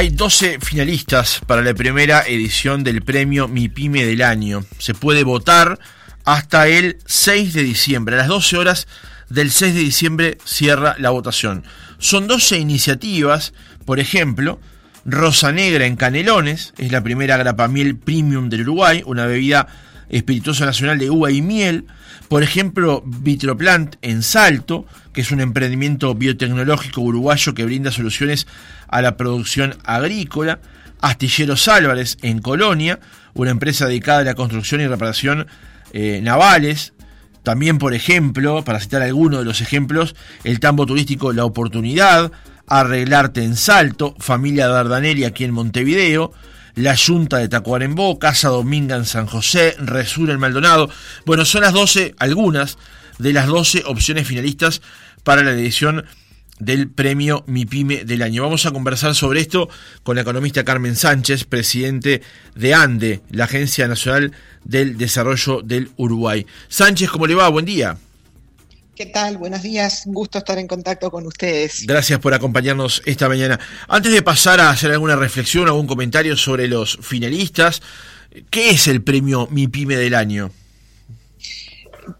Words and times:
Hay 0.00 0.08
12 0.08 0.60
finalistas 0.60 1.42
para 1.46 1.60
la 1.60 1.74
primera 1.74 2.22
edición 2.26 2.84
del 2.84 3.02
premio 3.02 3.48
Mi 3.48 3.68
Pyme 3.68 4.06
del 4.06 4.22
año. 4.22 4.64
Se 4.78 4.94
puede 4.94 5.24
votar 5.24 5.78
hasta 6.24 6.68
el 6.68 6.96
6 7.04 7.52
de 7.52 7.62
diciembre. 7.62 8.14
A 8.14 8.20
las 8.20 8.28
12 8.28 8.56
horas 8.56 8.88
del 9.28 9.50
6 9.50 9.74
de 9.74 9.80
diciembre 9.80 10.38
cierra 10.46 10.96
la 10.98 11.10
votación. 11.10 11.64
Son 11.98 12.26
12 12.26 12.56
iniciativas, 12.56 13.52
por 13.84 14.00
ejemplo, 14.00 14.58
Rosa 15.04 15.52
Negra 15.52 15.84
en 15.84 15.96
Canelones, 15.96 16.72
es 16.78 16.90
la 16.92 17.02
primera 17.02 17.36
grapamiel 17.36 17.94
premium 17.94 18.48
del 18.48 18.62
Uruguay, 18.62 19.02
una 19.04 19.26
bebida 19.26 19.66
espirituosa 20.10 20.66
nacional 20.66 20.98
de 20.98 21.10
uva 21.10 21.30
y 21.30 21.40
miel. 21.40 21.86
Por 22.28 22.42
ejemplo, 22.42 23.02
Vitroplant 23.06 23.96
en 24.02 24.22
Salto, 24.22 24.86
que 25.12 25.22
es 25.22 25.30
un 25.30 25.40
emprendimiento 25.40 26.14
biotecnológico 26.14 27.00
uruguayo 27.00 27.54
que 27.54 27.64
brinda 27.64 27.90
soluciones 27.90 28.46
a 28.88 29.02
la 29.02 29.16
producción 29.16 29.76
agrícola. 29.84 30.60
Astilleros 31.00 31.66
Álvarez 31.68 32.18
en 32.20 32.40
Colonia, 32.40 33.00
una 33.32 33.50
empresa 33.50 33.86
dedicada 33.86 34.18
a 34.20 34.24
la 34.24 34.34
construcción 34.34 34.82
y 34.82 34.86
reparación 34.86 35.46
eh, 35.92 36.20
navales. 36.22 36.92
También, 37.42 37.78
por 37.78 37.94
ejemplo, 37.94 38.62
para 38.64 38.80
citar 38.80 39.00
algunos 39.00 39.40
de 39.40 39.46
los 39.46 39.62
ejemplos, 39.62 40.14
el 40.44 40.60
tambo 40.60 40.84
turístico 40.84 41.32
La 41.32 41.46
Oportunidad, 41.46 42.32
Arreglarte 42.66 43.42
en 43.42 43.56
Salto, 43.56 44.14
Familia 44.18 44.68
Dardanelli 44.68 45.24
aquí 45.24 45.44
en 45.44 45.52
Montevideo, 45.52 46.32
La 46.74 46.96
Junta 46.96 47.38
de 47.38 47.48
Tacuarembó, 47.48 48.18
Casa 48.18 48.48
Dominga 48.48 48.96
en 48.96 49.04
San 49.04 49.26
José, 49.26 49.74
Resura 49.78 50.32
en 50.32 50.40
Maldonado. 50.40 50.90
Bueno, 51.26 51.44
son 51.44 51.62
las 51.62 51.72
12, 51.72 52.14
algunas 52.18 52.78
de 53.18 53.32
las 53.32 53.46
12 53.46 53.84
opciones 53.86 54.26
finalistas 54.26 54.82
para 55.24 55.42
la 55.42 55.52
edición 55.52 56.04
del 56.58 56.88
premio 56.90 57.42
Mi 57.46 57.66
Pyme 57.66 58.04
del 58.04 58.22
año. 58.22 58.42
Vamos 58.42 58.66
a 58.66 58.70
conversar 58.70 59.14
sobre 59.14 59.40
esto 59.40 59.68
con 60.02 60.14
la 60.14 60.22
economista 60.22 60.64
Carmen 60.64 60.94
Sánchez, 60.94 61.44
presidente 61.44 62.22
de 62.54 62.74
ANDE, 62.74 63.22
la 63.30 63.44
Agencia 63.44 63.88
Nacional 63.88 64.32
del 64.64 64.96
Desarrollo 64.96 65.62
del 65.62 65.90
Uruguay. 65.96 66.46
Sánchez, 66.68 67.10
¿cómo 67.10 67.26
le 67.26 67.34
va? 67.34 67.48
Buen 67.48 67.64
día. 67.64 67.96
¿Qué 69.00 69.06
tal? 69.06 69.38
Buenos 69.38 69.62
días, 69.62 70.04
un 70.04 70.12
gusto 70.12 70.36
estar 70.36 70.58
en 70.58 70.66
contacto 70.66 71.10
con 71.10 71.26
ustedes. 71.26 71.86
Gracias 71.86 72.18
por 72.18 72.34
acompañarnos 72.34 73.00
esta 73.06 73.30
mañana. 73.30 73.58
Antes 73.88 74.12
de 74.12 74.20
pasar 74.20 74.60
a 74.60 74.68
hacer 74.68 74.92
alguna 74.92 75.16
reflexión, 75.16 75.66
algún 75.66 75.86
comentario 75.86 76.36
sobre 76.36 76.68
los 76.68 76.98
finalistas, 77.00 77.80
¿qué 78.50 78.68
es 78.68 78.88
el 78.88 79.02
premio 79.02 79.48
Mi 79.50 79.68
Pyme 79.68 79.96
del 79.96 80.14
año? 80.14 80.50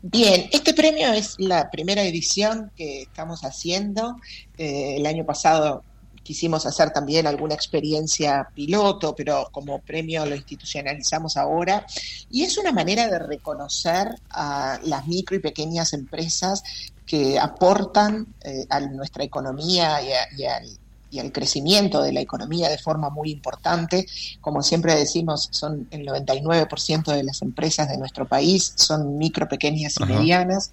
Bien, 0.00 0.48
este 0.52 0.72
premio 0.72 1.12
es 1.12 1.34
la 1.36 1.70
primera 1.70 2.02
edición 2.02 2.70
que 2.74 3.02
estamos 3.02 3.44
haciendo. 3.44 4.16
Eh, 4.56 4.94
el 4.96 5.04
año 5.04 5.26
pasado 5.26 5.84
quisimos 6.22 6.66
hacer 6.66 6.90
también 6.90 7.26
alguna 7.26 7.54
experiencia 7.54 8.48
piloto, 8.54 9.14
pero 9.14 9.48
como 9.50 9.80
premio 9.80 10.26
lo 10.26 10.34
institucionalizamos 10.34 11.36
ahora. 11.36 11.86
Y 12.30 12.42
es 12.42 12.58
una 12.58 12.72
manera 12.72 13.08
de 13.08 13.18
reconocer 13.18 14.08
a 14.30 14.78
las 14.84 15.06
micro 15.06 15.36
y 15.36 15.40
pequeñas 15.40 15.92
empresas 15.92 16.62
que 17.06 17.38
aportan 17.38 18.26
eh, 18.42 18.66
a 18.70 18.80
nuestra 18.80 19.24
economía 19.24 20.00
y, 20.02 20.40
y 20.40 20.44
al 20.44 20.64
y 21.10 21.30
crecimiento 21.30 22.02
de 22.02 22.12
la 22.12 22.20
economía 22.20 22.68
de 22.68 22.78
forma 22.78 23.10
muy 23.10 23.30
importante. 23.30 24.06
Como 24.40 24.62
siempre 24.62 24.94
decimos, 24.94 25.48
son 25.50 25.88
el 25.90 26.06
99% 26.06 27.12
de 27.12 27.24
las 27.24 27.42
empresas 27.42 27.88
de 27.88 27.98
nuestro 27.98 28.26
país, 28.26 28.72
son 28.76 29.18
micro, 29.18 29.48
pequeñas 29.48 29.94
y 29.98 30.04
medianas 30.04 30.72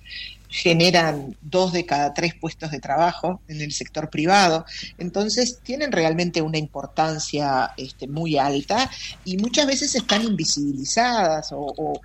generan 0.49 1.35
dos 1.41 1.73
de 1.73 1.85
cada 1.85 2.13
tres 2.13 2.33
puestos 2.33 2.71
de 2.71 2.79
trabajo 2.79 3.41
en 3.47 3.61
el 3.61 3.71
sector 3.73 4.09
privado, 4.09 4.65
entonces 4.97 5.59
tienen 5.63 5.91
realmente 5.91 6.41
una 6.41 6.57
importancia 6.57 7.71
este, 7.77 8.07
muy 8.07 8.37
alta 8.37 8.89
y 9.25 9.37
muchas 9.37 9.67
veces 9.67 9.95
están 9.95 10.23
invisibilizadas 10.23 11.49
o, 11.51 11.99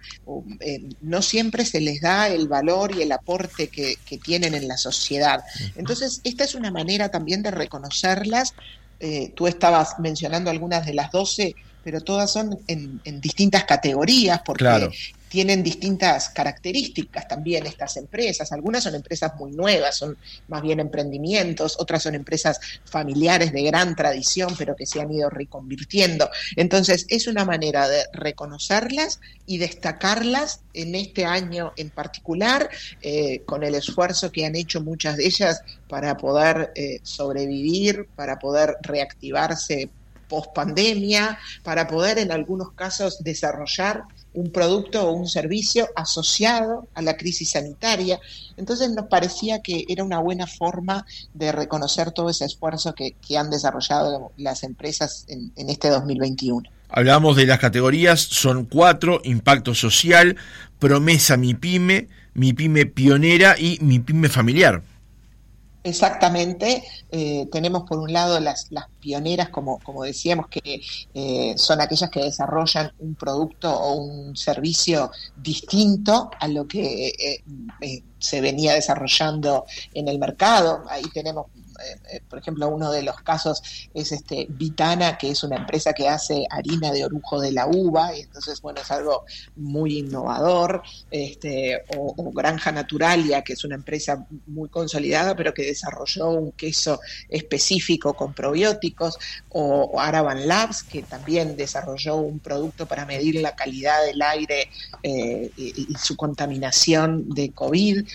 eh, 0.60 0.82
no 1.00 1.22
siempre 1.22 1.64
se 1.64 1.80
les 1.80 2.00
da 2.00 2.28
el 2.28 2.48
valor 2.48 2.96
y 2.96 3.02
el 3.02 3.12
aporte 3.12 3.68
que, 3.68 3.96
tienen 4.22 4.54
en 4.54 4.68
la 4.68 4.76
sociedad. 4.76 5.42
Entonces, 5.74 6.20
esta 6.22 6.44
es 6.44 6.54
una 6.54 6.70
manera 6.70 7.08
también 7.08 7.42
de 7.42 7.50
reconocerlas. 7.50 8.54
Eh, 9.00 9.32
tú 9.34 9.46
estabas 9.46 9.98
mencionando 9.98 10.50
algunas 10.50 10.84
de 10.84 10.92
las 10.92 11.10
12 11.10 11.54
pero 11.84 12.00
todas 12.00 12.30
son 12.32 12.58
en, 12.68 13.00
distintas 13.20 13.64
categorías, 13.64 14.40
porque 14.44 14.88
tienen 15.32 15.62
distintas 15.62 16.28
características 16.28 17.26
también 17.26 17.64
estas 17.64 17.96
empresas. 17.96 18.52
Algunas 18.52 18.84
son 18.84 18.94
empresas 18.94 19.34
muy 19.36 19.50
nuevas, 19.52 19.96
son 19.96 20.18
más 20.48 20.60
bien 20.60 20.78
emprendimientos, 20.78 21.76
otras 21.80 22.02
son 22.02 22.14
empresas 22.14 22.60
familiares 22.84 23.50
de 23.50 23.62
gran 23.62 23.96
tradición, 23.96 24.54
pero 24.58 24.76
que 24.76 24.84
se 24.84 25.00
han 25.00 25.10
ido 25.10 25.30
reconvirtiendo. 25.30 26.28
Entonces, 26.54 27.06
es 27.08 27.28
una 27.28 27.46
manera 27.46 27.88
de 27.88 28.04
reconocerlas 28.12 29.20
y 29.46 29.56
destacarlas 29.56 30.60
en 30.74 30.94
este 30.96 31.24
año 31.24 31.72
en 31.78 31.88
particular, 31.88 32.68
eh, 33.00 33.40
con 33.46 33.62
el 33.62 33.74
esfuerzo 33.74 34.30
que 34.30 34.44
han 34.44 34.54
hecho 34.54 34.82
muchas 34.82 35.16
de 35.16 35.24
ellas 35.24 35.62
para 35.88 36.14
poder 36.18 36.72
eh, 36.74 37.00
sobrevivir, 37.04 38.06
para 38.14 38.38
poder 38.38 38.76
reactivarse 38.82 39.88
post 40.28 40.52
pandemia, 40.54 41.38
para 41.62 41.88
poder 41.88 42.18
en 42.18 42.32
algunos 42.32 42.72
casos 42.72 43.24
desarrollar 43.24 44.04
un 44.34 44.50
producto 44.50 45.06
o 45.08 45.12
un 45.12 45.28
servicio 45.28 45.88
asociado 45.94 46.88
a 46.94 47.02
la 47.02 47.16
crisis 47.16 47.50
sanitaria. 47.50 48.20
Entonces 48.56 48.90
nos 48.90 49.06
parecía 49.06 49.60
que 49.60 49.84
era 49.88 50.04
una 50.04 50.18
buena 50.18 50.46
forma 50.46 51.06
de 51.34 51.52
reconocer 51.52 52.12
todo 52.12 52.30
ese 52.30 52.44
esfuerzo 52.44 52.94
que, 52.94 53.14
han 53.36 53.50
desarrollado 53.50 54.30
las 54.36 54.62
empresas 54.62 55.24
en, 55.28 55.52
en 55.56 55.70
este 55.70 55.88
2021. 55.88 56.68
Hablamos 56.90 57.36
de 57.36 57.46
las 57.46 57.58
categorías, 57.58 58.20
son 58.20 58.66
cuatro, 58.66 59.22
impacto 59.24 59.74
social, 59.74 60.36
promesa 60.78 61.38
mi 61.38 61.54
pyme, 61.54 62.08
mi 62.34 62.52
pyme 62.52 62.84
pionera 62.84 63.56
y 63.58 63.78
mi 63.80 63.98
pyme 63.98 64.28
familiar. 64.28 64.82
Exactamente, 65.84 66.84
eh, 67.10 67.48
tenemos 67.50 67.82
por 67.82 67.98
un 67.98 68.12
lado 68.12 68.38
las, 68.38 68.70
las 68.70 68.86
pioneras, 69.00 69.48
como, 69.48 69.80
como 69.80 70.04
decíamos, 70.04 70.46
que 70.46 70.80
eh, 71.12 71.54
son 71.56 71.80
aquellas 71.80 72.08
que 72.08 72.20
desarrollan 72.20 72.92
un 73.00 73.16
producto 73.16 73.72
o 73.74 73.94
un 73.96 74.36
servicio 74.36 75.10
distinto 75.36 76.30
a 76.38 76.46
lo 76.46 76.68
que 76.68 77.08
eh, 77.08 78.02
se 78.20 78.40
venía 78.40 78.74
desarrollando 78.74 79.66
en 79.92 80.06
el 80.06 80.20
mercado. 80.20 80.84
Ahí 80.88 81.02
tenemos 81.12 81.46
eh, 82.10 82.20
por 82.28 82.38
ejemplo, 82.38 82.68
uno 82.68 82.90
de 82.90 83.02
los 83.02 83.16
casos 83.16 83.62
es 83.94 84.12
este 84.12 84.46
Vitana, 84.48 85.18
que 85.18 85.30
es 85.30 85.42
una 85.42 85.56
empresa 85.56 85.92
que 85.92 86.08
hace 86.08 86.46
harina 86.50 86.90
de 86.90 87.04
orujo 87.04 87.40
de 87.40 87.52
la 87.52 87.66
uva, 87.66 88.16
y 88.16 88.20
entonces, 88.20 88.60
bueno, 88.60 88.80
es 88.80 88.90
algo 88.90 89.24
muy 89.56 89.98
innovador, 89.98 90.82
este, 91.10 91.82
o, 91.96 92.32
Granja 92.32 92.72
Naturalia, 92.72 93.42
que 93.42 93.54
es 93.54 93.64
una 93.64 93.74
empresa 93.74 94.26
muy 94.46 94.68
consolidada, 94.68 95.36
pero 95.36 95.52
que 95.54 95.62
desarrolló 95.62 96.30
un 96.30 96.52
queso 96.52 97.00
específico 97.28 98.14
con 98.14 98.34
probióticos, 98.34 99.18
o, 99.50 100.00
Araban 100.00 100.46
Labs, 100.46 100.82
que 100.82 101.02
también 101.02 101.56
desarrolló 101.56 102.16
un 102.16 102.38
producto 102.38 102.86
para 102.86 103.06
medir 103.06 103.36
la 103.36 103.54
calidad 103.54 104.04
del 104.04 104.22
aire 104.22 104.68
eh, 105.02 105.50
y 105.56 105.94
su 105.96 106.16
contaminación 106.16 107.28
de 107.30 107.50
COVID. 107.50 108.06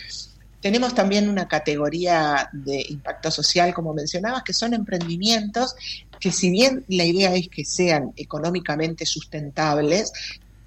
Tenemos 0.68 0.94
también 0.94 1.30
una 1.30 1.48
categoría 1.48 2.50
de 2.52 2.86
impacto 2.90 3.32
social, 3.32 3.74
como 3.74 3.94
mencionabas, 3.94 4.44
que 4.44 4.52
son 4.52 4.74
emprendimientos 4.74 5.74
que 6.20 6.30
si 6.30 6.50
bien 6.50 6.84
la 6.90 7.06
idea 7.06 7.34
es 7.34 7.48
que 7.48 7.64
sean 7.64 8.12
económicamente 8.18 9.06
sustentables, 9.06 10.12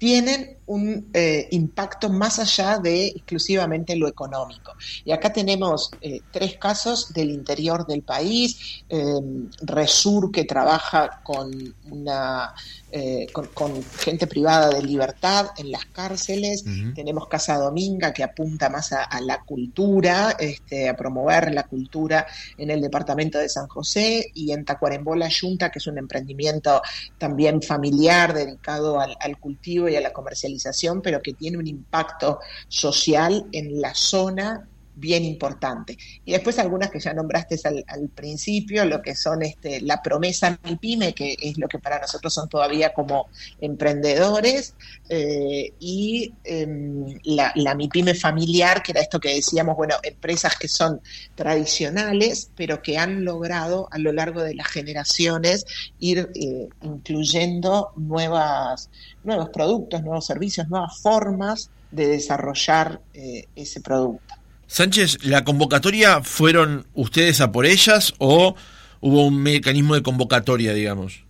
tienen 0.01 0.57
un 0.65 1.11
eh, 1.13 1.47
impacto 1.51 2.09
más 2.09 2.39
allá 2.39 2.79
de 2.79 3.07
exclusivamente 3.07 3.95
lo 3.95 4.07
económico. 4.07 4.73
Y 5.05 5.11
acá 5.11 5.31
tenemos 5.31 5.91
eh, 6.01 6.21
tres 6.31 6.57
casos 6.57 7.13
del 7.13 7.29
interior 7.29 7.85
del 7.85 8.01
país, 8.01 8.83
em, 8.89 9.47
Resur 9.61 10.31
que 10.31 10.45
trabaja 10.45 11.21
con, 11.23 11.51
una, 11.91 12.55
eh, 12.91 13.27
con, 13.31 13.83
gente 13.99 14.25
privada 14.25 14.69
de 14.69 14.81
libertad 14.81 15.51
en 15.57 15.71
las 15.71 15.85
cárceles, 15.85 16.63
tenemos 16.95 17.27
Casa 17.27 17.57
Dominga 17.57 18.11
que 18.11 18.23
apunta 18.23 18.69
más 18.69 18.93
a, 18.93 19.21
la 19.21 19.41
cultura, 19.41 20.35
este, 20.39 20.89
a 20.89 20.95
promover 20.95 21.53
la 21.53 21.63
cultura 21.63 22.25
en 22.57 22.71
el 22.71 22.81
departamento 22.81 23.37
de 23.37 23.49
San 23.49 23.67
José. 23.67 24.31
Y 24.33 24.51
en 24.51 24.65
Tacuarembó 24.65 25.15
la 25.15 25.29
Junta 25.29 25.69
que 25.69 25.77
es 25.77 25.85
un 25.85 25.99
emprendimiento 25.99 26.81
también 27.19 27.61
familiar 27.61 28.33
dedicado 28.33 28.99
al, 28.99 29.15
al 29.19 29.37
cultivo 29.37 29.89
a 29.97 30.01
la 30.01 30.13
comercialización 30.13 31.01
pero 31.01 31.21
que 31.21 31.33
tiene 31.33 31.57
un 31.57 31.67
impacto 31.67 32.39
social 32.67 33.47
en 33.51 33.81
la 33.81 33.93
zona 33.93 34.70
bien 34.95 35.23
importante. 35.23 35.97
Y 36.25 36.31
después 36.31 36.59
algunas 36.59 36.91
que 36.91 36.99
ya 36.99 37.13
nombraste 37.13 37.59
al, 37.65 38.09
principio, 38.09 38.85
lo 38.85 39.01
que 39.01 39.15
son 39.15 39.43
este, 39.43 39.81
la 39.81 40.01
promesa 40.01 40.59
MIPYME, 40.63 41.13
que 41.13 41.35
es 41.41 41.57
lo 41.57 41.67
que 41.67 41.79
para 41.79 41.99
nosotros 41.99 42.33
son 42.33 42.49
todavía 42.49 42.93
como 42.93 43.27
emprendedores, 43.59 44.75
eh, 45.09 45.73
y 45.79 46.33
em, 46.43 47.05
la, 47.23 47.51
la, 47.55 47.75
MIPYME 47.75 48.15
familiar, 48.15 48.83
que 48.83 48.91
era 48.91 49.01
esto 49.01 49.19
que 49.19 49.35
decíamos, 49.35 49.75
bueno, 49.75 49.95
empresas 50.03 50.55
que 50.57 50.67
son 50.67 51.01
tradicionales, 51.35 52.51
pero 52.55 52.81
que 52.81 52.97
han 52.97 53.23
logrado 53.23 53.87
a 53.91 53.97
lo 53.97 54.11
largo 54.11 54.41
de 54.41 54.55
las 54.55 54.67
generaciones 54.67 55.65
ir 55.99 56.29
eh, 56.35 56.69
incluyendo 56.81 57.91
nuevas, 57.95 58.89
nuevos 59.23 59.49
productos, 59.49 60.01
nuevos 60.03 60.25
servicios, 60.25 60.67
nuevas 60.69 60.99
formas 60.99 61.69
de 61.91 62.07
desarrollar 62.07 63.01
eh, 63.13 63.45
ese 63.55 63.81
producto. 63.81 64.40
Sánchez, 64.71 65.25
¿la 65.25 65.43
convocatoria 65.43 66.21
fueron 66.23 66.87
ustedes 66.93 67.41
a 67.41 67.51
por 67.51 67.65
ellas 67.65 68.13
o 68.19 68.55
hubo 69.01 69.25
un 69.25 69.43
mecanismo 69.43 69.95
de 69.95 70.01
convocatoria, 70.01 70.73
digamos? 70.73 71.25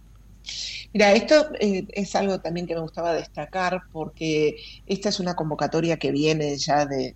Mira, 0.94 1.14
esto 1.14 1.50
eh, 1.60 1.88
es 1.92 2.16
algo 2.16 2.40
también 2.40 2.68
que 2.68 2.76
me 2.76 2.82
gustaba 2.82 3.16
destacar 3.16 3.82
porque 3.92 4.58
esta 4.86 5.10
es 5.10 5.20
una 5.20 5.36
convocatoria 5.36 5.98
que 5.98 6.12
viene 6.12 6.56
ya 6.56 6.86
de, 6.86 7.16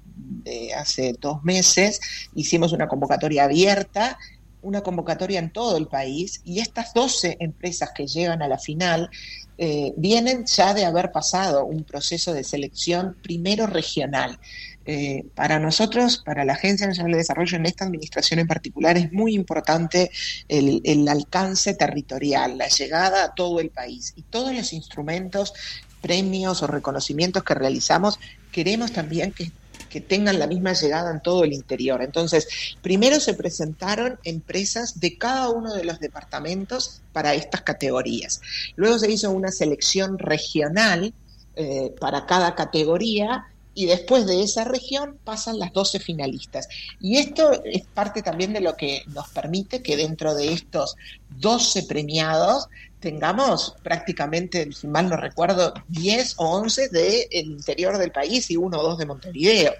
hace 0.75 1.13
dos 1.21 1.43
meses. 1.43 2.01
Hicimos 2.33 2.73
una 2.73 2.87
convocatoria 2.87 3.43
abierta, 3.43 4.17
una 4.63 4.81
convocatoria 4.81 5.37
en 5.37 5.53
todo 5.53 5.77
el 5.77 5.85
país 5.85 6.41
y 6.43 6.59
estas 6.59 6.91
12 6.95 7.37
empresas 7.39 7.91
que 7.93 8.07
llegan 8.07 8.41
a 8.41 8.47
la 8.47 8.57
final 8.57 9.11
eh, 9.59 9.93
vienen 9.95 10.47
ya 10.47 10.73
de 10.73 10.85
haber 10.85 11.11
pasado 11.11 11.65
un 11.65 11.83
proceso 11.83 12.33
de 12.33 12.43
selección 12.43 13.15
primero 13.21 13.67
regional. 13.67 14.39
Eh, 14.87 15.25
para 15.33 15.57
nosotros, 15.57 16.21
para 16.23 16.45
la 16.45 16.53
Agencia 16.53 16.85
Nacional 16.85 17.13
de 17.13 17.17
Desarrollo, 17.17 17.57
en 17.57 17.65
esta 17.65 17.85
administración 17.85 18.39
en 18.39 18.47
particular, 18.47 18.97
es 18.97 19.11
muy 19.11 19.33
importante 19.33 20.11
el, 20.47 21.07
alcance 21.07 21.73
territorial, 21.73 22.59
la 22.59 22.67
llegada 22.67 23.23
a 23.23 23.33
todo 23.33 23.59
el 23.59 23.71
país 23.71 24.13
y 24.15 24.21
todos 24.21 24.53
los 24.53 24.73
instrumentos, 24.73 25.53
premios 26.01 26.61
o 26.61 26.67
reconocimientos 26.67 27.43
que 27.43 27.55
realizamos, 27.55 28.19
queremos 28.51 28.91
también 28.91 29.33
que 29.33 30.01
tengan 30.01 30.37
la 30.37 30.45
misma 30.45 30.73
llegada 30.73 31.09
en 31.09 31.21
todo 31.21 31.43
el 31.45 31.53
interior. 31.53 32.03
Entonces, 32.03 32.47
primero 32.81 33.19
se 33.19 33.33
presentaron 33.33 34.19
empresas 34.23 34.99
de 34.99 35.17
cada 35.17 35.49
uno 35.49 35.73
de 35.73 35.83
los 35.83 35.99
departamentos 35.99 37.01
para 37.11 37.33
estas 37.33 37.61
categorías. 37.61 38.41
Luego 38.75 38.99
se 38.99 39.11
hizo 39.11 39.31
una 39.31 39.51
selección 39.51 40.19
regional 40.19 41.13
eh, 41.55 41.95
para 41.99 42.25
cada 42.25 42.53
categoría 42.53 43.45
y 43.75 43.85
después 43.85 44.25
de 44.25 44.41
esa 44.41 44.63
región 44.63 45.19
pasan 45.23 45.59
las 45.59 45.73
12 45.73 45.99
finalistas. 45.99 46.67
Y 46.99 47.17
esto 47.17 47.63
es 47.63 47.83
parte 47.93 48.23
también 48.23 48.53
de 48.53 48.61
lo 48.61 48.75
que 48.75 49.03
nos 49.07 49.27
permite 49.29 49.83
que 49.83 49.97
dentro 49.97 50.33
de 50.33 50.53
estos 50.53 50.95
12 51.39 51.83
premiados 51.83 52.69
tengamos 53.05 53.75
prácticamente, 53.83 54.71
si 54.71 54.87
mal 54.87 55.07
no 55.09 55.17
recuerdo, 55.17 55.75
10 55.89 56.35
o 56.37 56.57
11 56.57 56.89
del 56.89 57.27
interior 57.31 57.99
del 57.99 58.11
país 58.11 58.49
y 58.49 58.57
uno 58.57 58.79
o 58.79 58.83
dos 58.83 58.97
de 58.97 59.05
Montevideo. 59.05 59.73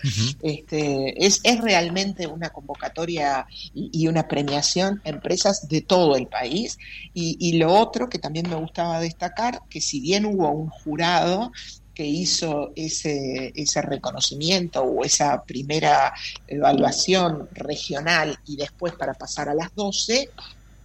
este, 0.44 1.26
es, 1.26 1.40
es 1.44 1.60
realmente 1.60 2.28
una 2.28 2.50
convocatoria 2.50 3.48
y, 3.74 4.08
una 4.08 4.28
premiación 4.28 5.02
a 5.04 5.10
empresas 5.10 5.68
de 5.68 5.82
todo 5.82 6.16
el 6.18 6.28
país. 6.28 6.78
Y, 7.16 7.36
y 7.40 7.54
lo 7.54 7.74
otro 7.74 8.10
que 8.10 8.20
también 8.20 8.48
me 8.48 8.58
gustaba 8.58 9.00
destacar, 9.00 9.62
que 9.72 9.82
si 9.82 10.02
bien 10.02 10.26
hubo 10.26 10.52
un 10.52 10.70
jurado 10.70 11.52
que 11.96 12.06
hizo 12.06 12.72
ese, 12.76 13.54
ese 13.56 13.82
reconocimiento 13.82 14.84
o 14.84 15.04
esa 15.04 15.44
primera 15.44 16.14
evaluación 16.48 17.50
regional 17.54 18.38
y 18.46 18.58
después 18.58 18.94
para 18.94 19.14
pasar 19.14 19.50
a 19.50 19.56
las 19.56 19.74
12, 19.74 20.30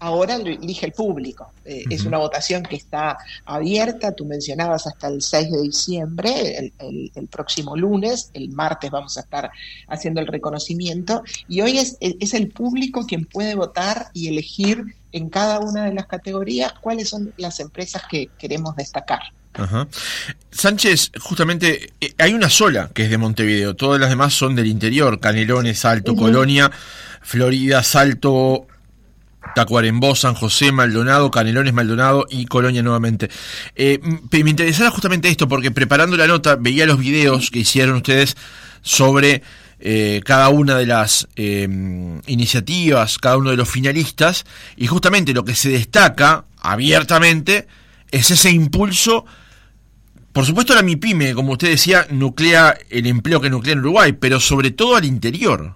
ahora 0.00 0.38
lo 0.38 0.46
elige 0.46 0.86
el 0.86 0.92
público. 0.92 1.52
Eh, 1.64 1.84
es 1.90 2.04
una 2.04 2.18
votación 2.18 2.62
que 2.62 2.76
está 2.76 3.18
abierta, 3.44 4.12
tú 4.12 4.24
mencionabas 4.24 4.86
hasta 4.86 5.08
el 5.08 5.22
6 5.22 5.50
de 5.50 5.62
diciembre, 5.62 6.72
el, 6.78 7.28
próximo 7.28 7.76
lunes, 7.76 8.30
el 8.32 8.48
martes 8.48 8.90
vamos 8.90 9.16
a 9.18 9.20
estar 9.20 9.50
haciendo 9.88 10.20
el 10.20 10.26
reconocimiento, 10.26 11.22
y 11.48 11.60
hoy 11.60 11.78
es, 11.78 11.98
es 12.00 12.34
el 12.34 12.48
público 12.48 13.04
quien 13.06 13.26
puede 13.26 13.54
votar 13.54 14.10
y 14.14 14.28
elegir 14.28 14.96
en 15.12 15.28
cada 15.28 15.60
una 15.60 15.84
de 15.84 15.94
las 15.94 16.06
categorías 16.06 16.72
cuáles 16.80 17.08
son 17.08 17.34
las 17.36 17.60
empresas 17.60 18.02
que 18.10 18.28
queremos 18.38 18.74
destacar. 18.76 19.20
Ajá. 19.54 19.88
Sánchez, 20.50 21.12
justamente 21.18 21.92
eh, 22.00 22.14
hay 22.18 22.32
una 22.34 22.48
sola 22.48 22.90
que 22.94 23.04
es 23.04 23.10
de 23.10 23.18
Montevideo, 23.18 23.74
todas 23.74 24.00
las 24.00 24.10
demás 24.10 24.34
son 24.34 24.54
del 24.54 24.66
interior, 24.66 25.20
Canelones, 25.20 25.80
Salto, 25.80 26.14
Colonia, 26.14 26.70
Florida, 27.20 27.82
Salto, 27.82 28.66
Tacuarembó, 29.54 30.14
San 30.14 30.34
José, 30.34 30.70
Maldonado, 30.70 31.30
Canelones, 31.30 31.74
Maldonado 31.74 32.26
y 32.30 32.46
Colonia 32.46 32.82
nuevamente. 32.82 33.28
Eh, 33.74 34.00
me 34.30 34.50
interesaba 34.50 34.90
justamente 34.90 35.28
esto 35.28 35.48
porque 35.48 35.70
preparando 35.70 36.16
la 36.16 36.26
nota 36.26 36.56
veía 36.56 36.86
los 36.86 36.98
videos 36.98 37.50
que 37.50 37.60
hicieron 37.60 37.96
ustedes 37.96 38.36
sobre 38.82 39.42
eh, 39.80 40.20
cada 40.24 40.48
una 40.50 40.76
de 40.76 40.86
las 40.86 41.26
iniciativas, 41.36 43.18
cada 43.18 43.36
uno 43.36 43.50
de 43.50 43.56
los 43.56 43.68
finalistas 43.68 44.44
y 44.76 44.86
justamente 44.86 45.32
lo 45.32 45.44
que 45.44 45.54
se 45.54 45.70
destaca 45.70 46.44
abiertamente 46.60 47.66
es 48.10 48.30
ese 48.30 48.50
impulso 48.50 49.24
por 50.32 50.46
supuesto 50.46 50.74
la 50.74 50.82
MIPYME, 50.82 51.34
como 51.34 51.52
usted 51.52 51.70
decía, 51.70 52.06
nuclea 52.10 52.76
el 52.88 53.06
empleo 53.06 53.40
que 53.40 53.50
nuclea 53.50 53.72
en 53.72 53.80
Uruguay, 53.80 54.12
pero 54.12 54.38
sobre 54.38 54.70
todo 54.70 54.96
al 54.96 55.04
interior. 55.04 55.74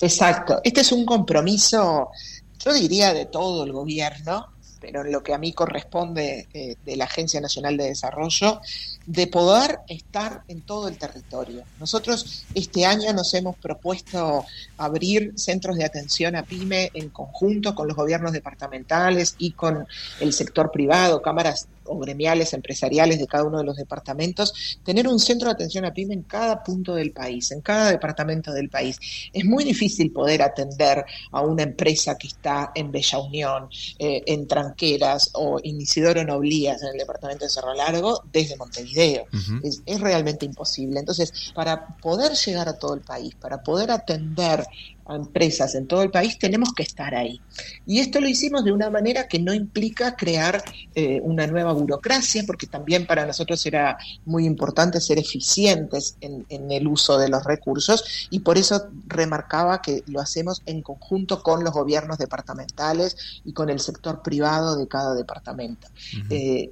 Exacto. 0.00 0.60
Este 0.64 0.80
es 0.80 0.92
un 0.92 1.04
compromiso, 1.04 2.10
yo 2.58 2.72
diría, 2.72 3.12
de 3.14 3.26
todo 3.26 3.64
el 3.64 3.72
gobierno, 3.72 4.48
pero 4.80 5.02
en 5.02 5.12
lo 5.12 5.22
que 5.22 5.34
a 5.34 5.38
mí 5.38 5.52
corresponde 5.52 6.46
eh, 6.52 6.76
de 6.84 6.96
la 6.96 7.04
Agencia 7.04 7.40
Nacional 7.40 7.76
de 7.76 7.84
Desarrollo, 7.84 8.60
de 9.06 9.26
poder 9.26 9.80
estar 9.88 10.42
en 10.48 10.62
todo 10.62 10.88
el 10.88 10.98
territorio. 10.98 11.64
Nosotros 11.80 12.44
este 12.54 12.84
año 12.84 13.12
nos 13.12 13.32
hemos 13.34 13.56
propuesto 13.56 14.44
abrir 14.76 15.32
centros 15.36 15.76
de 15.76 15.84
atención 15.84 16.36
a 16.36 16.42
PYME 16.42 16.90
en 16.94 17.08
conjunto 17.10 17.74
con 17.74 17.88
los 17.88 17.96
gobiernos 17.96 18.32
departamentales 18.32 19.34
y 19.38 19.52
con 19.52 19.86
el 20.20 20.32
sector 20.32 20.70
privado, 20.70 21.22
cámaras 21.22 21.68
o 21.88 21.98
gremiales, 21.98 22.52
empresariales 22.52 23.18
de 23.18 23.26
cada 23.26 23.44
uno 23.44 23.58
de 23.58 23.64
los 23.64 23.76
departamentos, 23.76 24.78
tener 24.82 25.08
un 25.08 25.18
centro 25.18 25.48
de 25.48 25.54
atención 25.54 25.84
a 25.84 25.92
PYME 25.92 26.14
en 26.14 26.22
cada 26.22 26.62
punto 26.62 26.94
del 26.94 27.12
país, 27.12 27.50
en 27.50 27.60
cada 27.60 27.90
departamento 27.90 28.52
del 28.52 28.68
país. 28.68 28.98
Es 29.32 29.44
muy 29.44 29.64
difícil 29.64 30.12
poder 30.12 30.42
atender 30.42 31.04
a 31.32 31.40
una 31.40 31.62
empresa 31.62 32.16
que 32.16 32.28
está 32.28 32.72
en 32.74 32.90
Bella 32.92 33.18
Unión, 33.18 33.68
eh, 33.98 34.22
en 34.26 34.46
Tranqueras 34.46 35.30
o 35.34 35.58
en 35.62 35.80
Isidoro 35.80 36.24
Noblías, 36.24 36.82
en 36.82 36.88
el 36.88 36.98
departamento 36.98 37.44
de 37.44 37.50
Cerro 37.50 37.74
Largo, 37.74 38.22
desde 38.32 38.56
Montevideo. 38.56 39.26
es, 39.62 39.82
es 39.84 40.00
realmente 40.00 40.46
imposible. 40.46 41.00
Entonces, 41.00 41.52
para 41.54 41.96
poder 41.98 42.32
llegar 42.32 42.68
a 42.68 42.78
todo 42.78 42.94
el 42.94 43.00
país, 43.00 43.34
para 43.34 43.62
poder 43.62 43.90
atender 43.90 44.64
a 45.08 45.16
empresas 45.16 45.74
en 45.74 45.86
todo 45.86 46.02
el 46.02 46.10
país, 46.10 46.38
tenemos 46.38 46.72
que 46.74 46.82
estar 46.82 47.14
ahí. 47.14 47.40
Y 47.86 48.00
esto 48.00 48.20
lo 48.20 48.28
hicimos 48.28 48.64
de 48.64 48.72
una 48.72 48.90
manera 48.90 49.26
que 49.26 49.38
no 49.38 49.54
implica 49.54 50.14
crear 50.16 50.62
eh, 50.94 51.20
una 51.22 51.46
nueva 51.46 51.72
burocracia, 51.72 52.44
porque 52.46 52.66
también 52.66 53.06
para 53.06 53.26
nosotros 53.26 53.64
era 53.64 53.96
muy 54.26 54.44
importante 54.44 55.00
ser 55.00 55.18
eficientes 55.18 56.16
en, 56.20 56.46
el 56.70 56.86
uso 56.86 57.18
de 57.18 57.28
los 57.28 57.44
recursos 57.44 58.28
y 58.30 58.40
por 58.40 58.58
eso 58.58 58.88
remarcaba 59.06 59.80
que 59.80 60.02
lo 60.06 60.20
hacemos 60.20 60.62
en 60.66 60.82
conjunto 60.82 61.42
con 61.42 61.64
los 61.64 61.72
gobiernos 61.72 62.18
departamentales 62.18 63.16
y 63.44 63.52
con 63.52 63.70
el 63.70 63.80
sector 63.80 64.22
privado 64.22 64.76
de 64.76 64.86
cada 64.86 65.14
departamento. 65.14 65.88
Eh, 66.28 66.68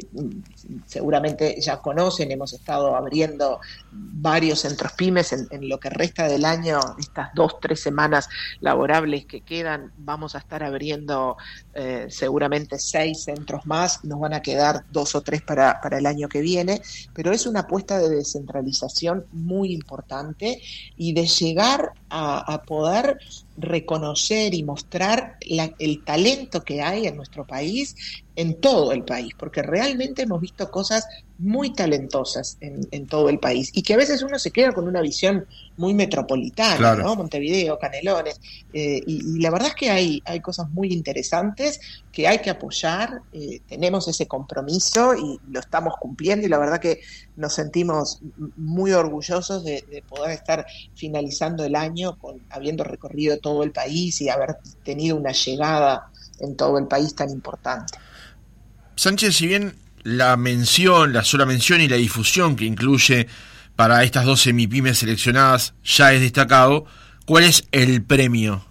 seguramente 0.86 1.58
ya 1.60 1.78
conocen, 1.78 2.30
hemos 2.30 2.52
estado 2.52 2.94
abriendo 2.94 3.60
varios 3.90 4.60
centros 4.60 4.92
pymes 4.92 5.32
en, 5.32 5.46
en 5.50 5.68
lo 5.68 5.80
que 5.80 5.88
resta 5.88 6.28
del 6.28 6.44
año, 6.44 6.78
estas 6.98 7.30
dos, 7.34 7.58
tres 7.60 7.80
semanas 7.80 8.25
laborables 8.60 9.26
que 9.26 9.40
quedan, 9.40 9.92
vamos 9.96 10.34
a 10.34 10.38
estar 10.38 10.62
abriendo 10.62 11.36
eh, 11.74 12.06
seguramente 12.08 12.78
seis 12.78 13.24
centros 13.24 13.66
más, 13.66 14.04
nos 14.04 14.20
van 14.20 14.34
a 14.34 14.42
quedar 14.42 14.84
dos 14.90 15.14
o 15.14 15.22
tres 15.22 15.42
para, 15.42 15.80
para 15.80 15.98
el 15.98 16.06
año 16.06 16.28
que 16.28 16.40
viene, 16.40 16.80
pero 17.12 17.32
es 17.32 17.46
una 17.46 17.60
apuesta 17.60 17.98
de 17.98 18.08
descentralización 18.08 19.26
muy 19.32 19.72
importante 19.72 20.60
y 20.96 21.12
de 21.12 21.26
llegar 21.26 21.92
a, 22.10 22.62
poder 22.66 23.18
reconocer 23.58 24.54
y 24.54 24.62
mostrar 24.62 25.36
el 25.40 26.04
talento 26.04 26.62
que 26.62 26.82
hay 26.82 27.06
en 27.06 27.16
nuestro 27.16 27.46
país, 27.46 27.96
en 28.36 28.60
todo 28.60 28.92
el 28.92 29.02
país, 29.02 29.32
porque 29.38 29.62
realmente 29.62 30.22
hemos 30.22 30.40
visto 30.40 30.70
cosas 30.70 31.06
muy 31.38 31.72
talentosas 31.72 32.58
en, 32.60 33.06
todo 33.06 33.28
el 33.28 33.38
país 33.38 33.70
y 33.74 33.82
que 33.82 33.94
a 33.94 33.96
veces 33.96 34.22
uno 34.22 34.38
se 34.38 34.50
queda 34.50 34.72
con 34.72 34.86
una 34.88 35.00
visión 35.00 35.46
muy 35.76 35.94
metropolitana, 35.94 36.96
¿no? 36.96 37.14
Montevideo, 37.14 37.78
Canelones, 37.78 38.40
eh, 38.72 39.00
y, 39.06 39.38
la 39.40 39.50
verdad 39.50 39.68
es 39.68 39.74
que 39.74 39.90
hay, 39.90 40.22
hay 40.24 40.40
cosas 40.40 40.70
muy 40.70 40.92
interesantes 40.92 41.80
que 42.12 42.26
hay 42.26 42.38
que 42.38 42.48
apoyar, 42.48 43.20
eh, 43.32 43.60
tenemos 43.68 44.08
ese 44.08 44.26
compromiso 44.26 45.14
y 45.14 45.38
lo 45.50 45.60
estamos 45.60 45.94
cumpliendo 46.00 46.46
y 46.46 46.48
la 46.48 46.58
verdad 46.58 46.80
que 46.80 47.00
nos 47.36 47.52
sentimos 47.52 48.20
muy 48.56 48.92
orgullosos 48.92 49.64
de, 49.64 50.02
poder 50.08 50.30
estar 50.30 50.66
finalizando 50.94 51.64
el 51.64 51.74
año 51.74 51.95
con 52.18 52.40
habiendo 52.50 52.84
recorrido 52.84 53.38
todo 53.38 53.62
el 53.62 53.72
país 53.72 54.20
y 54.20 54.28
haber 54.28 54.56
tenido 54.84 55.16
una 55.16 55.32
llegada 55.32 56.10
en 56.40 56.56
todo 56.56 56.78
el 56.78 56.86
país 56.86 57.14
tan 57.14 57.30
importante. 57.30 57.98
Sánchez, 58.94 59.36
si 59.36 59.46
bien 59.46 59.74
la 60.02 60.36
mención, 60.36 61.12
la 61.12 61.24
sola 61.24 61.46
mención 61.46 61.80
y 61.80 61.88
la 61.88 61.96
difusión 61.96 62.56
que 62.56 62.64
incluye 62.64 63.26
para 63.74 64.04
estas 64.04 64.24
dos 64.24 64.40
semipymes 64.40 64.98
seleccionadas 64.98 65.74
ya 65.84 66.12
es 66.12 66.20
destacado, 66.20 66.84
¿cuál 67.26 67.44
es 67.44 67.64
el 67.72 68.02
premio? 68.02 68.64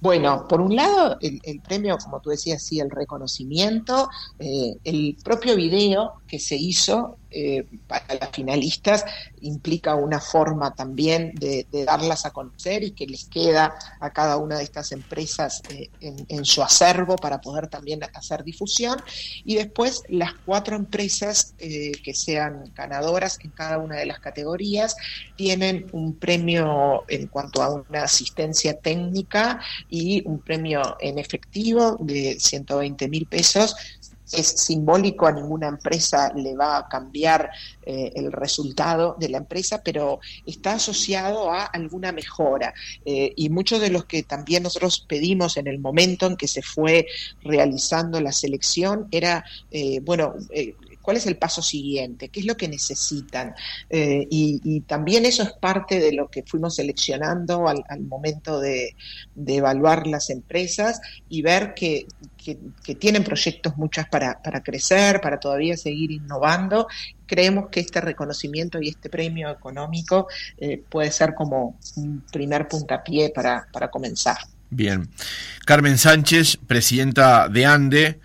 Bueno, 0.00 0.46
por 0.48 0.60
un 0.60 0.76
lado, 0.76 1.16
el, 1.22 1.60
premio, 1.60 1.96
como 1.96 2.20
tú 2.20 2.28
decías, 2.28 2.62
sí, 2.62 2.78
el 2.78 2.90
reconocimiento, 2.90 4.10
eh, 4.38 4.76
el 4.84 5.16
propio 5.24 5.56
video 5.56 6.14
que 6.28 6.38
se 6.38 6.56
hizo 6.56 7.16
eh, 7.36 7.66
para 7.88 8.14
las 8.14 8.30
finalistas 8.30 9.04
implica 9.40 9.96
una 9.96 10.20
forma 10.20 10.72
también 10.74 11.34
de, 11.34 11.66
darlas 11.84 12.24
a 12.26 12.30
conocer 12.30 12.84
y 12.84 12.92
que 12.92 13.06
les 13.06 13.24
queda 13.24 13.74
a 13.98 14.10
cada 14.10 14.36
una 14.36 14.58
de 14.58 14.62
estas 14.62 14.92
empresas 14.92 15.60
eh, 15.70 15.90
en, 16.00 16.44
su 16.44 16.62
acervo 16.62 17.16
para 17.16 17.40
poder 17.40 17.66
también 17.66 18.00
hacer 18.14 18.44
difusión. 18.44 19.02
Y 19.44 19.56
después 19.56 20.02
las 20.08 20.32
cuatro 20.46 20.76
empresas 20.76 21.54
eh, 21.58 21.90
que 22.04 22.14
sean 22.14 22.72
ganadoras 22.74 23.38
en 23.42 23.50
cada 23.50 23.78
una 23.78 23.96
de 23.96 24.06
las 24.06 24.20
categorías 24.20 24.96
tienen 25.36 25.86
un 25.92 26.14
premio 26.14 27.02
en 27.08 27.26
cuanto 27.26 27.62
a 27.62 27.74
una 27.74 28.04
asistencia 28.04 28.78
técnica 28.78 29.60
y 29.90 30.22
un 30.26 30.38
premio 30.38 30.96
en 31.00 31.18
efectivo 31.18 31.96
de 31.98 32.38
120 32.38 33.08
mil 33.08 33.26
pesos 33.26 33.74
es 34.32 34.48
simbólico, 34.48 35.26
a 35.26 35.32
ninguna 35.32 35.68
empresa 35.68 36.32
le 36.34 36.56
va 36.56 36.78
a 36.78 36.88
cambiar 36.88 37.50
eh, 37.82 38.12
el 38.14 38.32
resultado 38.32 39.16
de 39.18 39.28
la 39.28 39.38
empresa, 39.38 39.82
pero 39.84 40.20
está 40.46 40.74
asociado 40.74 41.52
a 41.52 41.64
alguna 41.64 42.12
mejora. 42.12 42.72
Eh, 43.04 43.32
y 43.36 43.50
muchos 43.50 43.80
de 43.80 43.90
los 43.90 44.06
que 44.06 44.22
también 44.22 44.62
nosotros 44.62 45.04
pedimos 45.06 45.56
en 45.56 45.66
el 45.66 45.78
momento 45.78 46.26
en 46.26 46.36
que 46.36 46.48
se 46.48 46.62
fue 46.62 47.06
realizando 47.42 48.20
la 48.20 48.32
selección 48.32 49.08
era, 49.10 49.44
eh, 49.70 50.00
bueno, 50.00 50.34
cuál 51.02 51.18
es 51.18 51.26
el 51.26 51.36
paso 51.36 51.60
siguiente, 51.60 52.30
qué 52.30 52.40
es 52.40 52.46
lo 52.46 52.56
que 52.56 52.68
necesitan. 52.68 53.54
y, 53.90 54.80
también 54.86 55.26
eso 55.26 55.42
es 55.42 55.52
parte 55.52 56.00
de 56.00 56.12
lo 56.12 56.28
que 56.28 56.42
fuimos 56.42 56.76
seleccionando 56.76 57.68
al, 57.68 57.84
momento 58.00 58.60
de, 58.60 58.96
de, 59.34 59.56
evaluar 59.56 60.06
las 60.06 60.30
empresas 60.30 61.00
y 61.28 61.42
ver 61.42 61.74
que 61.74 62.06
que, 62.44 62.94
tienen 62.94 63.24
proyectos 63.24 63.76
muchas 63.76 64.08
para, 64.08 64.40
para 64.42 64.62
crecer, 64.62 65.20
para 65.20 65.40
todavía 65.40 65.76
seguir 65.76 66.12
innovando. 66.12 66.86
Creemos 67.26 67.70
que 67.70 67.80
este 67.80 68.00
reconocimiento 68.00 68.80
y 68.80 68.88
este 68.88 69.08
premio 69.08 69.50
económico 69.50 70.28
eh, 70.58 70.82
puede 70.88 71.10
ser 71.10 71.34
como 71.34 71.78
un 71.96 72.22
primer 72.30 72.68
puntapié 72.68 73.30
para, 73.30 73.66
para 73.72 73.90
comenzar. 73.90 74.36
Bien. 74.70 75.08
Carmen 75.64 75.98
Sánchez, 75.98 76.58
presidenta 76.66 77.48
de 77.48 77.66
ANDE, 77.66 78.20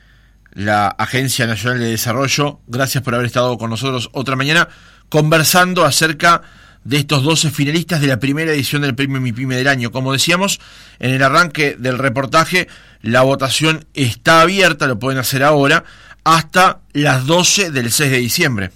la 0.52 0.88
Agencia 0.88 1.48
Nacional 1.48 1.80
de 1.80 1.92
Desarrollo, 1.92 2.60
gracias 2.68 3.04
por 3.04 3.16
haber 3.16 3.28
estado 3.28 3.58
con 3.58 3.70
nosotros 3.70 4.10
otra 4.14 4.36
mañana 4.36 4.68
conversando 5.10 5.86
acerca 5.86 6.42
de 6.84 6.98
estos 6.98 7.24
12 7.24 7.52
finalistas 7.52 8.02
de 8.02 8.08
la 8.08 8.20
primera 8.20 8.52
edición 8.52 8.82
del 8.82 8.96
Premio 8.96 9.22
Mi 9.22 9.32
Pyme 9.32 9.56
del 9.56 9.68
año. 9.68 9.92
Como 9.92 10.14
decíamos 10.14 10.60
en 11.00 11.12
el 11.12 11.24
arranque 11.24 11.76
del 11.78 11.98
reportaje, 11.98 12.68
la 13.02 13.22
votación 13.22 13.86
está 13.94 14.42
abierta, 14.42 14.88
lo 14.88 15.00
pueden 15.00 15.20
hacer 15.20 15.44
ahora, 15.44 15.84
hasta 16.24 16.82
las 16.94 17.26
12 17.26 17.72
del 17.72 17.92
6 17.92 18.12
de 18.12 18.18
diciembre. 18.18 18.72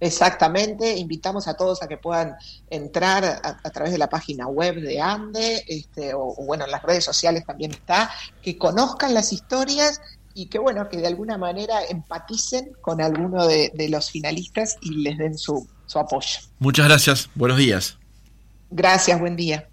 Exactamente, 0.00 0.96
invitamos 0.96 1.46
a 1.46 1.54
todos 1.54 1.80
a 1.80 1.86
que 1.86 1.96
puedan 1.96 2.34
entrar 2.70 3.24
a, 3.24 3.70
través 3.70 3.92
de 3.92 3.98
la 3.98 4.08
página 4.08 4.48
web 4.48 4.80
de 4.80 5.00
ANDE, 5.00 5.64
este, 5.68 6.12
o, 6.12 6.34
bueno, 6.44 6.64
en 6.64 6.72
las 6.72 6.82
redes 6.82 7.04
sociales 7.04 7.44
también 7.46 7.70
está, 7.70 8.10
que 8.42 8.58
conozcan 8.58 9.14
las 9.14 9.32
historias 9.32 10.00
y 10.34 10.46
que 10.46 10.58
bueno, 10.58 10.88
que 10.88 10.96
de 10.96 11.06
alguna 11.06 11.38
manera 11.38 11.84
empaticen 11.88 12.72
con 12.80 13.00
alguno 13.00 13.46
de, 13.46 13.70
de 13.74 13.88
los 13.90 14.10
finalistas 14.10 14.76
y 14.80 15.02
les 15.02 15.18
den 15.18 15.38
su, 15.38 15.68
su 15.92 15.98
apoyo. 15.98 16.40
Muchas 16.58 16.86
gracias, 16.86 17.28
buenos 17.34 17.58
días. 17.58 17.98
Gracias, 18.70 19.20
buen 19.20 19.36
día. 19.36 19.68